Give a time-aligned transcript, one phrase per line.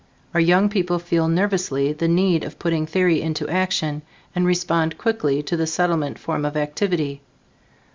[0.33, 4.01] Our young people feel nervously the need of putting theory into action,
[4.33, 7.21] and respond quickly to the Settlement form of activity.